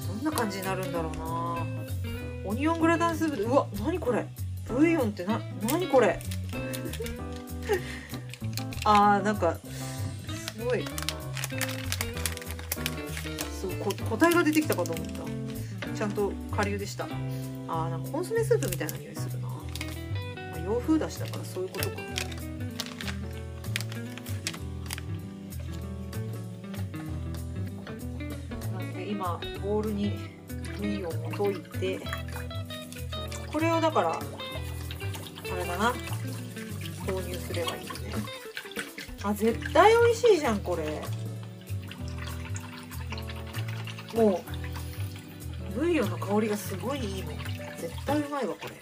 [0.06, 1.66] どんな感じになるんだろうな。
[2.44, 4.26] オニオングラタンスープでうわ何これ？
[4.68, 5.38] ブイヨンってな
[5.70, 6.18] 何これ？
[8.84, 9.58] あーなんか
[10.56, 10.84] すごい。
[14.08, 15.12] そうこ個体が出てきたかと思った。
[15.94, 17.04] ちゃんと顆粒でした。
[17.04, 19.54] あーなんかコンソメスープみたいな匂いするな、ま
[20.54, 21.96] あ、洋風だしだからそういうことか。
[28.78, 30.12] なんで今ボウルに
[30.78, 32.00] ブイヨンを溶いて
[33.52, 34.20] これをだからあ
[35.56, 35.92] れだな。
[37.06, 37.90] 投入すればいいね。
[39.22, 41.02] あ絶対美味しいじゃんこれ。
[46.38, 47.34] 香りがすごいいいもん。
[47.78, 48.74] 絶対うまいわこれ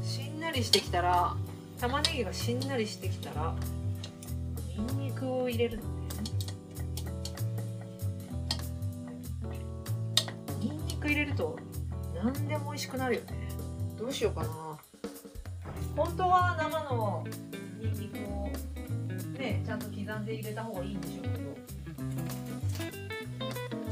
[0.00, 0.38] しん。
[0.38, 1.34] なりしてきたら
[1.80, 2.60] 玉ねぎがしん。
[2.68, 3.52] なりしてきたら
[4.76, 4.98] にん。
[5.06, 5.88] にくを入れるのね
[10.60, 10.86] にん。
[10.86, 11.58] にく入れると
[12.22, 13.48] 何でも美味しくなるよね
[13.98, 14.78] どうしようかな
[15.96, 17.26] 本当は生の
[17.80, 17.92] にん。
[17.94, 18.48] にくを
[19.36, 19.80] ねちゃん。
[19.80, 20.24] と刻ん。
[20.24, 21.00] で入れた方がいいん。
[21.00, 21.47] でしょうけど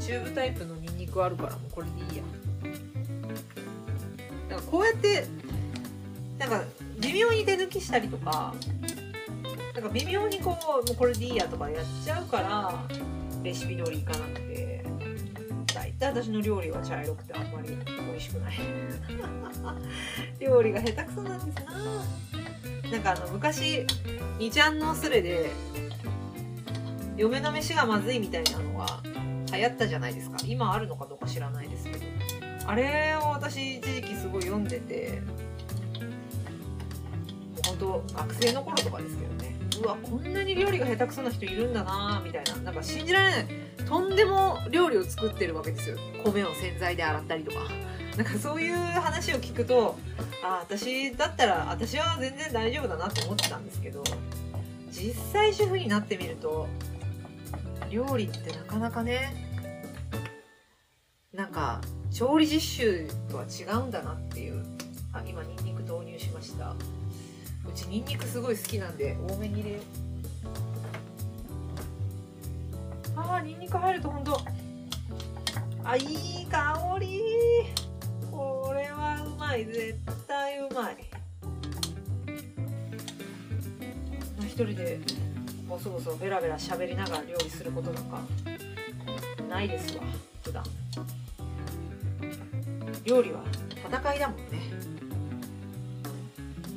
[0.07, 2.23] チューブタイプのにんにくあるからもうこれでいいや。
[4.47, 5.25] だかこうやって
[6.39, 6.63] なんか
[7.01, 8.55] 微妙に手抜きしたりとか
[9.73, 12.85] なんか微妙にこうもうこれでいいやとかやっちゃうから
[13.43, 14.85] レシピ通りいかなくて。
[15.75, 18.57] 大体私の料理は茶色くてあんまり美味しくない。
[20.39, 22.91] 料理が下手くそなんですな。
[22.91, 23.85] なんかあの昔
[24.39, 25.51] 2ちゃんのスレで
[27.17, 29.01] 嫁の飯がまずいみたいなのが
[29.53, 30.37] 流行ったじゃないですか。
[30.45, 32.05] 今あるのかどうか知らないですけど。
[32.65, 35.21] あれを私一時期すごい読んでて
[37.65, 39.55] 本当学生の頃とかですけどね。
[39.83, 42.55] うわこんなに料理が下手くそな人いるんだなみたいな。
[42.57, 43.47] なんか信じられない。
[43.87, 45.97] とんでも料理を作ってるわけですよ。
[46.23, 47.59] 米を洗剤で洗ったりとか。
[48.17, 49.95] なんかそういう話を聞くと
[50.43, 54.03] ああ私だったら私は全然大丈夫だなって思ってたんですけど
[54.89, 56.67] 実際主婦になってみると
[57.89, 59.33] 料理ってなかなかね
[61.33, 64.63] なんか調理実習とは違うんだなっていう
[65.13, 66.73] あ今ニンニク投入しました。
[67.67, 69.81] うちニンニクすごい好きなんで多めに入れよ
[73.15, 74.39] あーニンニク入るとほんと
[75.83, 76.01] あい
[76.43, 77.21] い香り。
[78.31, 79.65] これはうまい。
[79.65, 79.97] 絶
[80.27, 80.97] 対うまい。
[84.41, 84.99] 一人で
[85.67, 88.21] ボソボソベラベラ喋りながら料理することなんか
[89.49, 90.03] ないですわ
[90.43, 90.63] 普段。
[93.03, 94.43] 料理は戦いだもんね。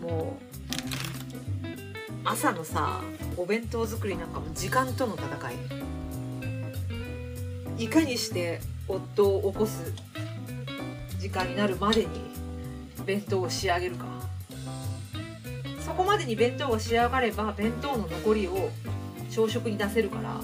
[0.02, 0.44] もう
[2.24, 3.00] 朝のさ
[3.36, 5.26] お弁当作りなんかも時間との戦
[7.78, 7.84] い。
[7.84, 9.92] いかにして夫を起こす
[11.18, 12.08] 時間になるまでに
[13.06, 14.09] 弁当を仕上げるか。
[16.00, 18.70] こまでに弁当が仕上がれば弁当の残りを
[19.30, 20.40] 朝食に出せるから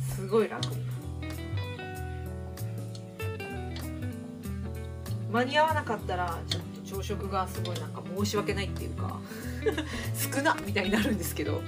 [0.00, 0.66] すごい楽。
[5.30, 9.20] 間に合わなかったらちょっと朝食がすごいなんか申し訳ないっていうか
[10.34, 11.60] 少なみたいになるんですけど。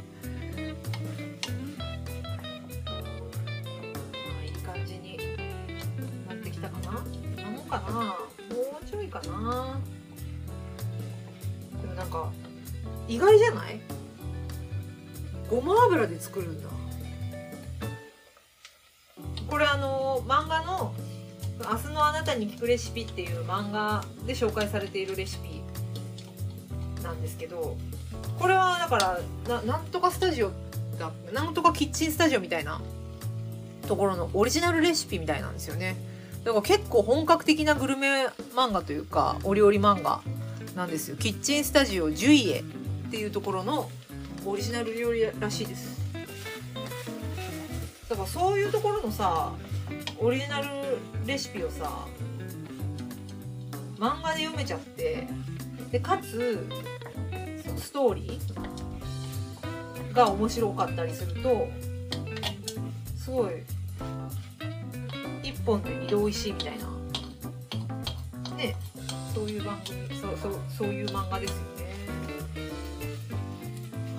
[16.29, 16.69] 作るんだ。
[19.49, 20.95] これあの漫画の
[21.59, 25.63] 「明日のあなたに聞くレシピ」っていう漫画で紹介されているレシピ
[27.03, 27.77] なんですけど
[28.39, 30.53] これはだからななんとかスタジオ
[30.99, 32.81] だなんとかキッチンスタジオみたいな
[33.87, 35.97] ところのオリジナルレシピみたいなんですよね。
[36.45, 40.21] だから結構本格的なグルメ漫画というかお料理漫画
[40.77, 41.17] なんですよ。
[41.17, 43.91] キッチンスタジオジュイエっていうところの
[44.45, 45.98] オリジナル料理らしいです。
[48.19, 49.53] からそういうところのさ
[50.19, 50.67] オリジナル
[51.25, 52.07] レシピをさ
[53.99, 55.27] 漫画で読めちゃって
[55.91, 56.67] でかつ
[57.65, 61.69] そのストーリーが面白かったりすると
[63.17, 63.53] すごい
[65.43, 66.89] 一本で二度おいしいみたいな。
[68.57, 68.75] ね
[69.35, 71.95] そういう番組そうそうそういう漫画ですよね。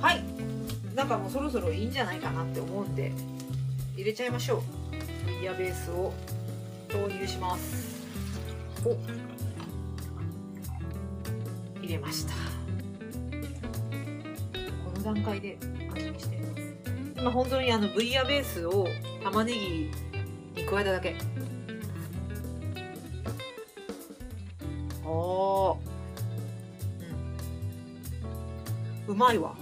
[0.02, 0.24] はい。
[0.96, 3.12] なんかもうそろそろいいんじゃないかなって思うんで。
[4.00, 4.62] 入れちゃいましょう。
[5.26, 6.14] ブイヤベースを
[6.88, 8.08] 投入します。
[8.86, 8.96] お。
[11.82, 12.32] 入れました。
[14.86, 15.58] この段階で
[15.94, 16.62] 味見しています。
[17.18, 18.88] 今本当にあのブイヤベースを
[19.22, 19.92] 玉ねぎ
[20.62, 21.18] に加えただけ。
[25.04, 25.78] おー。
[29.08, 29.14] うん。
[29.14, 29.58] うまいわ。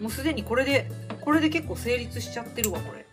[0.00, 0.90] もうすでにこれで
[1.20, 3.03] これで結構成立しちゃってるわこれ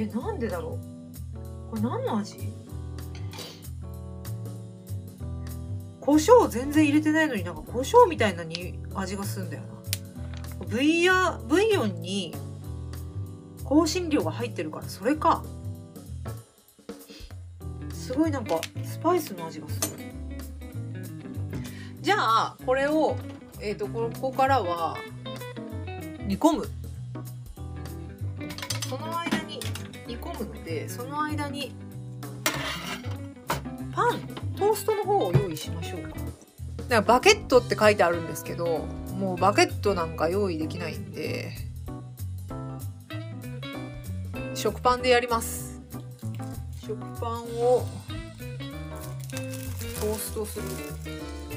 [0.00, 0.78] えなんでだろ
[1.68, 1.70] う？
[1.70, 2.38] これ何の味？
[6.00, 9.68] 胡椒全然入れてないのになんか胡椒みたいなに味がするんだよな。
[10.66, 12.34] ブイヤブイヨンに
[13.68, 15.44] 香辛料が入ってるからそれか。
[17.92, 19.98] すごいなんかスパイスの味がする。
[22.00, 23.16] じゃあこれを
[23.60, 24.96] えっ、ー、とここからは
[26.26, 26.68] 煮込む。
[30.70, 31.72] でその間に
[33.92, 34.20] パン
[34.56, 36.10] トーストの方を用意しましょうか。
[36.10, 36.24] だか
[36.88, 38.86] らバケットって書いてあるんですけど
[39.18, 41.50] もうバケットなんか用意できないんで
[44.54, 45.80] 食パンでやります。
[46.86, 47.84] 食パンを
[50.00, 50.66] トーストする。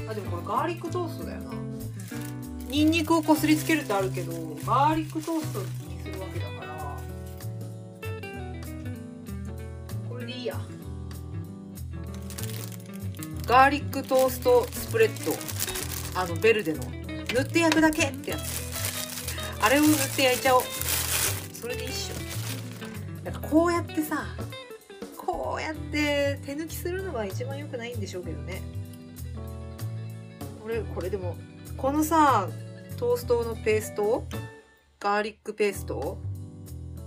[0.08, 1.52] あでもこれガーリックトーストだよな。
[2.68, 4.32] ニンニクをこすりつけるってあるけど
[4.66, 5.66] ガーリックトーストに
[6.02, 6.46] するわけだ
[10.44, 10.60] いや。
[13.46, 15.32] ガーリックトーストスプレッド。
[16.20, 16.82] あのベルデの。
[17.32, 18.62] 塗って焼くだけってやつ。
[19.62, 20.62] あれを塗って焼いちゃおう。
[21.54, 24.26] それでいいっしょなんかこうやってさ
[25.16, 28.60] こうやって手抜きするのが一番良くないんでしょうけどね。
[30.62, 31.38] これこれでも
[31.78, 32.50] このさ
[32.98, 34.26] トーストのペースト
[35.00, 36.18] ガーリックペースト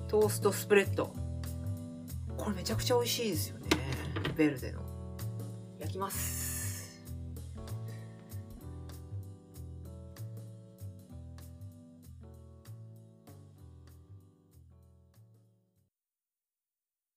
[0.07, 1.26] トーストスプレッド。
[2.47, 3.67] これめちゃくちゃ美味しいですよね。
[4.37, 4.79] ベルデの。
[5.81, 7.03] 焼きます。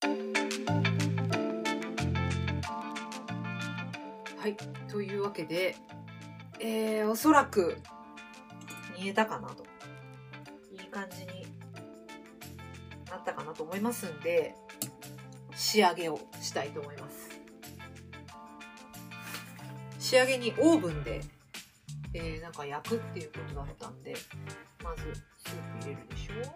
[0.02, 0.08] は
[4.48, 4.56] い。
[4.90, 5.76] というわけで
[6.58, 7.76] えー、おそらく
[8.98, 9.62] 煮えたかなと。
[10.72, 11.46] いい感じに
[13.08, 14.56] なったかなと思いますんで
[15.54, 17.30] 仕上げをしたいと思います。
[19.98, 21.20] 仕上げにオーブンで、
[22.14, 24.16] えー、なんか焼くっていうことだったんで
[24.82, 25.02] まず
[25.36, 26.50] スープ入れるでしょ。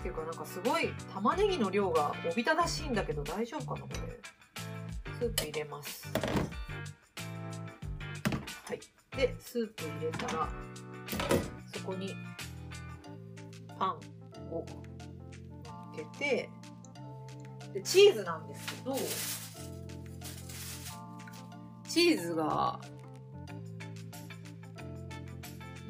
[0.00, 4.20] っていうかなんかすごい玉ねぎの量がおびただしいんだけど大丈夫かなこれ。
[5.18, 6.08] スープ入れます。
[8.64, 8.80] はい。
[9.16, 10.48] でスープ入れたら
[11.74, 12.14] そこに
[13.78, 13.90] パン
[14.52, 14.64] を
[15.64, 16.48] 乗っけて
[17.78, 18.96] でチーズなんですけど
[21.88, 22.80] チーズが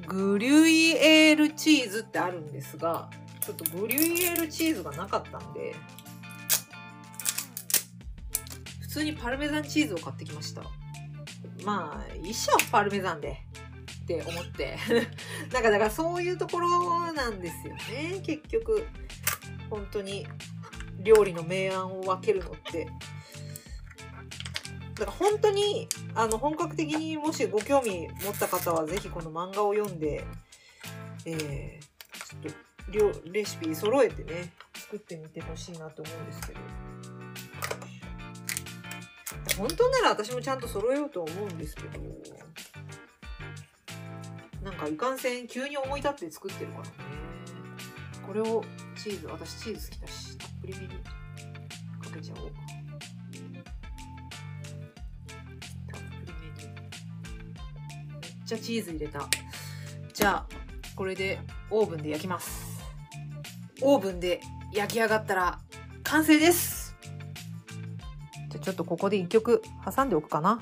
[0.07, 3.11] グリュイエールチーズってあるんですが
[3.41, 5.75] ちょっとグリュイエールチーズがなかったんで
[8.81, 10.63] 普通にパルメザンチーズを買ってきました。
[11.65, 13.43] まあ一緒パルメザンで
[14.03, 14.79] って思って。
[15.53, 18.87] なんかだからそういうところなんですよね結局。
[19.69, 20.27] 本当に。
[21.01, 22.89] 料理の明暗を分けるのって
[24.95, 30.25] だから本当にあの本格的にもしご興味持った方は是非この漫画を読んで、
[31.25, 36.61] えー、ちょっとレシピ揃えてね作ってみてほしいなと思うんですけど。
[39.59, 41.99] 本当なら私もちゃんと揃えようと思うんですけど
[44.63, 46.91] なんかいかんせん急に思い立って作ってるからね。
[48.27, 48.63] これを
[49.03, 50.28] チーズ私チーズ好きだし。
[50.59, 50.95] っぷりめにか
[52.13, 52.51] けちゃおう。
[55.87, 56.69] たっぷりめに
[58.21, 59.29] めっちゃチーズ入れた。
[60.13, 60.47] じゃあ
[60.97, 61.39] これで
[61.71, 62.83] オーブンで焼きます。
[63.81, 64.41] オーブンで
[64.73, 65.61] 焼き上がったら
[66.03, 66.97] 完成です。
[68.49, 69.63] じゃあちょっとここで一曲
[69.95, 70.61] 挟んでおくかな。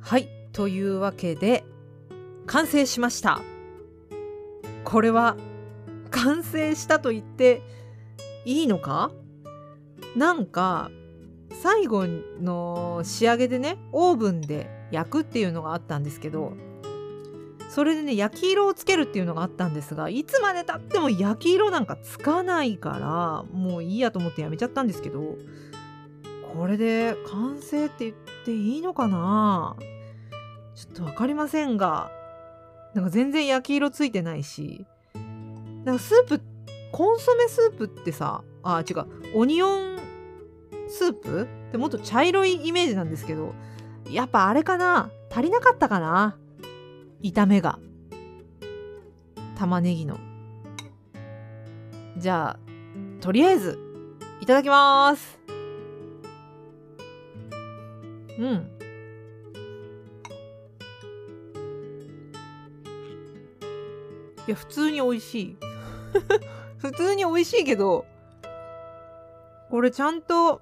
[0.00, 0.28] はい。
[0.52, 1.64] というわけで
[2.46, 3.40] 完成しました。
[4.84, 5.36] これは
[6.10, 7.62] 完成したと言って
[8.44, 9.10] いいのか？
[10.16, 10.90] なんか
[11.62, 16.52] 最後の仕上げでねオーブンで焼くっていうのがあったんですけど
[17.70, 25.36] それでね焼き色をつけるっていうのがあったんですがいつまでたっても焼き色なんかつかないからもういいやと思ってやめちゃったんですけど
[26.56, 29.76] これで完成って言っていいのかな？
[30.74, 32.10] ちょっと分かりませんが。
[32.94, 34.86] なんか全然焼き色ついてないし。
[35.84, 36.40] なんかスープ
[36.92, 39.06] コンソメスープってさあ違う。
[39.34, 39.98] オニオン
[40.88, 43.52] スープってもっと茶色いイメージなんですけど
[44.08, 45.10] やっぱあれかな？
[45.30, 46.38] 足りなかったかな？
[47.22, 47.78] 炒めが。
[49.56, 50.18] 玉ねぎの。
[52.16, 52.58] じゃあ
[53.20, 53.78] とりあえず
[54.40, 55.33] いただきます。
[58.38, 58.70] うん。
[64.46, 65.56] いや普通に美味しい。
[66.78, 68.04] 普通に美味しいけど
[69.70, 70.60] これちゃんと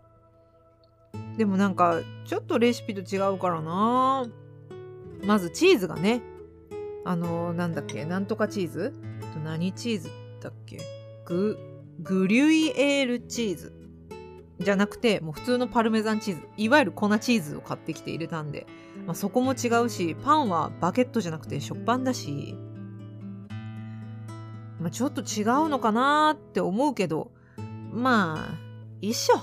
[1.36, 4.26] でもなんかちょっとレシピと違うからな。
[5.24, 6.22] まずチーズがね。
[7.04, 8.94] あのなんだっけなんとかチーズ？
[9.44, 10.10] 何チーズ
[10.40, 10.78] だっけ？
[11.24, 11.58] グ
[12.00, 13.72] グリュイエールチーズ。
[14.58, 18.66] じゃなくてもう普通のパルメザンチーズいわゆる粉チーズを買ってきて入れたんで、
[19.06, 22.56] まあ、そこも違うしパンはバケットじゃなくて食パンだし
[24.82, 27.30] まあ、ちょっと違うのかなって思うけど、
[27.92, 28.58] まあ、
[29.00, 29.34] 一緒。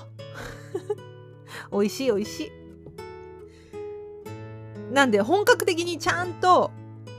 [1.72, 2.52] 美味しい美味しい。
[4.92, 6.70] なんで本格的にちゃんと、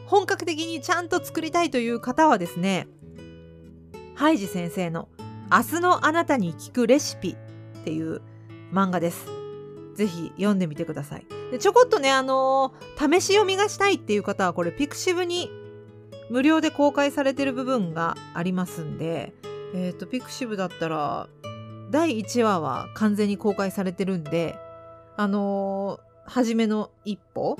[0.05, 2.87] 本格的にちゃんと作りたいという方はですね、
[4.13, 5.09] ハイジ先生の
[5.51, 7.35] 明日のあなたに聞くレシピ
[7.81, 8.21] っていう
[8.71, 9.25] 漫画です。
[9.95, 11.25] ぜひ読んでみてください。
[11.51, 15.49] でちょこっとね、あのー、試し読みがしたいっていう方はこれピクシブに
[16.29, 19.33] 無料で公開されてる部分がありますんで、
[19.73, 21.27] えっ、ー、と、ピクシブだったら、
[21.89, 24.55] 第1話は完全に公開されてるんで、
[25.17, 27.57] あのー、初めの一歩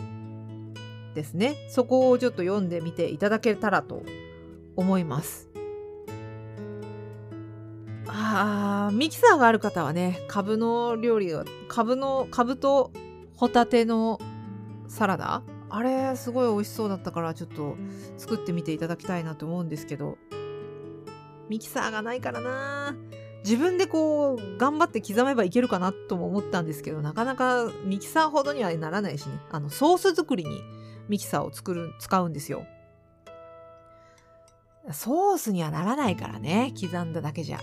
[1.16, 1.58] ですね。
[1.70, 4.04] そこをちょっと読んでみていただけたらと
[4.78, 5.51] 思います。
[8.14, 12.92] あ、ミキサーがある方はね、株の料理が、株の、株と
[13.36, 14.20] ホタテの
[14.88, 15.44] サラダ？
[15.70, 17.78] あれすごい美味しそうだったからちょっと
[18.18, 20.18] 作ってみていただきたいなと思うんですけど。
[21.50, 22.96] ミキサーがないからな。
[23.44, 29.40] 自分でこう頑張って刻めばいけるかなとも思ったんですけどなかなかミキサーほどにはならないしね。
[29.50, 30.62] あのソース作りに
[31.10, 32.66] ミキサーを作る使うんですよ。
[34.92, 37.60] ソースにはならないからね刻んだだけじゃ。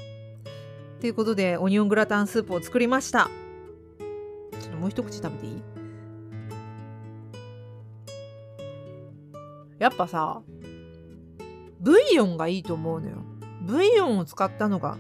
[1.01, 3.31] ということでオニオングラタンスープを作りました
[4.61, 5.63] ちょっともう一口食べていい？
[9.79, 10.43] やっぱさ、
[11.81, 13.19] ブイヨンがいいと思うのよ。
[13.63, 14.99] ブイヨンを使ったのが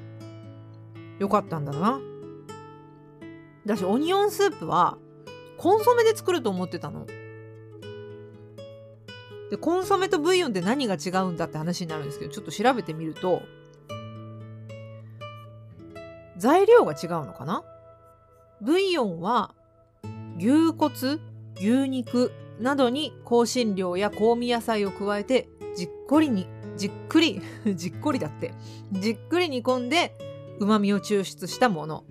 [1.19, 1.99] 良かったんだな。
[3.67, 4.99] だし、オニオンスープは
[5.57, 7.07] コンソメで作ると思ってたの。
[9.51, 13.43] で、コンソメとブイヨンって何が違うんだって話になるんですけど、ちょっと調べてみると、
[16.39, 17.65] 材料が違うのかな？
[18.63, 19.55] ブイヨンは
[20.39, 21.19] 牛骨、
[21.57, 27.41] 牛肉、などに香辛料や香味野菜を加えてじっくりに じっくり
[27.75, 28.53] じっくりだって
[28.93, 30.17] じっくり煮込んで
[30.61, 32.05] うまみを抽出したもの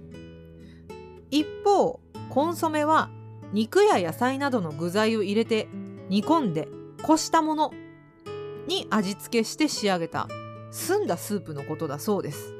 [1.31, 3.09] 一方コンソメは
[3.53, 5.67] 肉や野菜などの具材を入れて
[6.09, 6.67] 煮込んで
[7.01, 7.73] こしたもの
[8.67, 10.27] に味付けして仕上げた
[10.71, 12.56] 澄んだスープのことだそうです。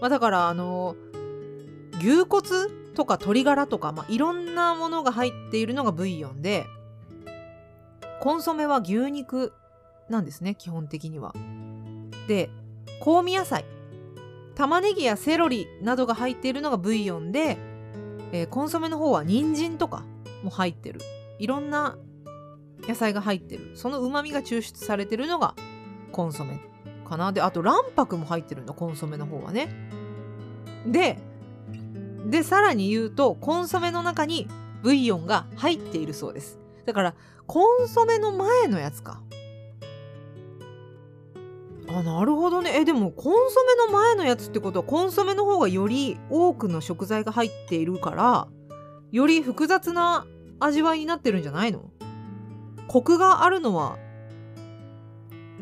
[0.00, 0.96] まあ、だからあの
[1.98, 2.48] 牛骨
[2.94, 6.66] とか鶏ガラとか、まあ、いろんなものが入っているのがブイヨンで
[8.20, 9.52] コンソメは牛肉
[10.08, 11.34] なんですね基本的には。
[12.26, 12.50] で
[13.04, 13.64] 香味野菜
[14.54, 17.56] 玉ねぎやセロリなどが入っているのがブイヨンで、
[18.32, 20.04] えー、コンソメの方は人参とか
[20.42, 21.00] も入ってる。
[21.38, 21.96] いろんな
[22.88, 23.76] 野菜が入ってる。
[23.76, 25.54] そのうまみが抽出されてるのが
[26.10, 26.60] コンソメ。
[27.08, 27.32] かな。
[27.32, 29.90] であと卵白も入ってるんだコンソメの方はね。
[30.86, 31.18] で
[32.26, 34.48] でさらに言うとコンソメの中に
[34.82, 36.58] ブイヨンが入っているそうです。
[36.86, 37.14] だから
[37.46, 39.22] コンソメの前のやつか。
[41.90, 42.72] あなるほどね。
[42.74, 48.48] えでもコンソメの前のやつってことはコンソメの方がより多くの食材が入っているから
[49.10, 50.26] より複雑な
[50.60, 51.90] 味わいになってるんじゃないの？
[52.88, 53.96] コクがあるのは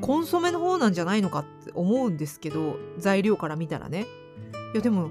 [0.01, 4.07] コンソメの方なんじゃないのかって思うんですけど材料から見たらね。
[4.75, 5.11] いやでも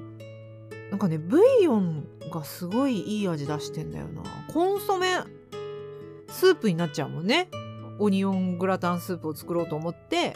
[0.92, 4.22] なんかねブイヨンがすごいいい味出してんだよな。
[4.54, 5.08] コンソメ
[6.30, 7.50] スープになっちゃうもんね。
[8.00, 10.36] オニオングラタンスープを作ろうと思って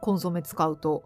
[0.00, 1.04] コンソメ使うと。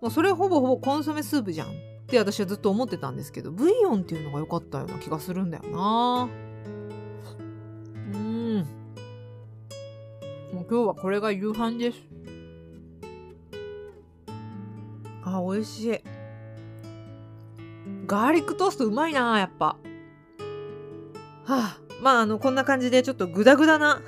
[0.00, 1.70] もうそれほぼほぼコンソメスープじゃんっ
[2.08, 6.28] て私はずっと思ってたんですけどブイヨンっていうのが良かったような気がするんだよな
[10.54, 11.98] もう今日はこれが夕飯です。
[15.24, 15.98] あ美味しい。
[18.06, 19.66] ガーリックトーストうまいなやっぱ。
[19.66, 19.76] は
[21.46, 24.00] あまああのこんな感じでちょっとグダグダな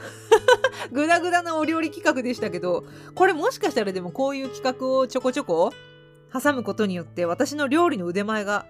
[0.93, 2.85] グダグダなお料理企画でしたけど
[3.17, 5.73] これもしかしたらでもこういう企画をちょこちょこ
[6.33, 8.67] 挟むことによって私の料理の腕前が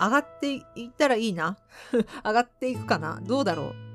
[0.00, 1.58] 上がっていったらいいな。
[2.24, 3.20] 上がっていくかな。
[3.22, 3.89] どうだろう。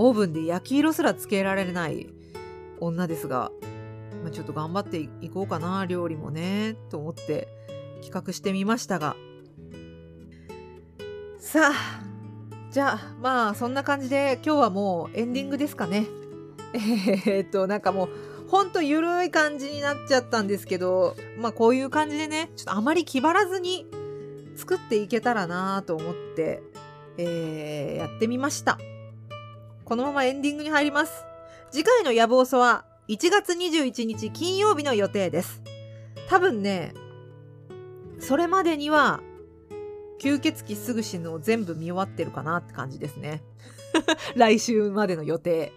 [0.00, 2.08] オーブンで焼き色すらつけられない
[2.78, 3.50] 女ですが、
[4.22, 7.48] まあ、ちょっと頑張っていこうかな料理もねと思って
[8.02, 9.16] 企画してみましたが
[11.40, 12.00] さあ
[12.70, 16.06] じゃあまあそんな感じで今日はもうエンディングですかね
[16.74, 18.08] えー、っとなんかもう
[18.48, 23.86] ほんとゆるい感じになっちゃったんですけど、まあこういう感じでね、ちょっとあまり気張らずに
[24.56, 26.62] 作っていけたらなと思って、
[27.18, 28.78] えー、やってみました。
[29.88, 31.24] このままエンディングに入ります。
[31.70, 35.62] 次回の野望そは1月21日金曜日の予定です。
[36.28, 36.92] 多分ね、
[38.18, 39.22] それまでには
[40.20, 43.42] 吸血鬼すぐ死ぬを全部見終わってるかなって感じですね。
[44.36, 45.72] 来週までの予定。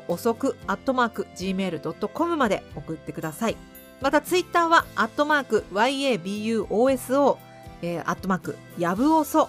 [0.08, 3.56] 遅くアットマーク .gmail.com まで送ってください。
[4.00, 7.38] またツイッターはアットマーク yabuoso
[7.82, 9.48] えー、アットマークやぶおそ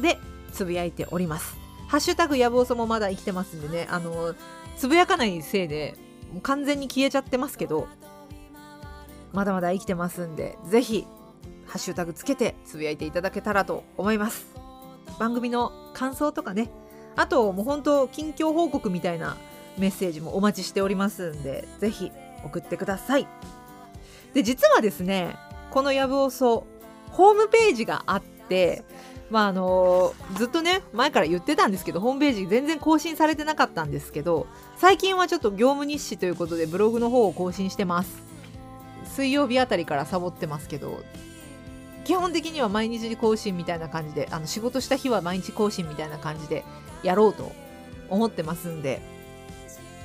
[0.00, 0.18] で
[0.52, 1.56] つぶやいております。
[1.88, 4.34] ハッシュタグやぶおそもまだ生きてますんでね、あの、
[4.76, 5.94] つぶやかないせいで
[6.42, 7.88] 完全に消えちゃってますけど、
[9.32, 11.06] まだまだ生きてますんで、ぜひ、
[11.66, 14.46] ハッシュタグつけてつぶやいていただけたらと思います。
[15.18, 16.70] 番組の感想とかね、
[17.16, 19.36] あともう本当近況報告みたいな
[19.78, 22.12] メッセージもお待ちしておりますんで、ぜひ
[22.44, 23.26] 送ってください。
[24.34, 25.36] で、実はですね、
[25.70, 26.66] このやぶおそ、
[27.10, 28.84] ホームページがあって、
[29.30, 34.46] まああのずっとね前から言ってたんですけどホームページ全然更新されてなかったんですけど
[34.76, 38.22] 最近はちょっと業務日誌ということでブログの方を更新してます
[39.04, 41.00] 水曜日あたりからサボってますけど
[42.04, 46.64] 基本的には毎日更新みたいな感じであの仕事した日は毎日更新みたいな感じで
[47.06, 47.52] やろうと
[48.08, 49.00] 思ってますんで、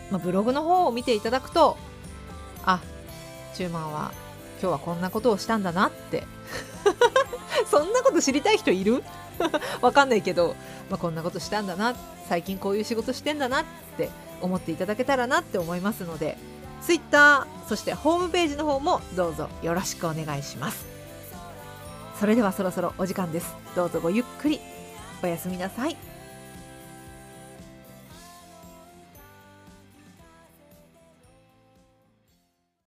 [0.10, 1.78] まあ、ブログの方を見ていただくと
[2.64, 2.80] あ
[3.56, 4.12] 中満は
[4.62, 6.24] 今日はこんなことをしたんだなって。
[7.70, 9.04] そんなこと知りたい人いる？
[9.82, 10.56] わかんないけど、
[10.90, 11.96] まあ、こんなことしたんだな
[12.28, 13.66] 最近こういう仕事してんだなっ
[13.98, 14.10] て
[14.42, 16.38] 思っていただけたらなって思いますので
[16.82, 20.86] Twitter そしてホームページの方もどうぞよろしくお願いします。
[22.20, 23.56] それではそろそろお時間です。
[23.76, 24.60] どうぞごゆっくり。
[25.24, 26.11] おやすみなさい。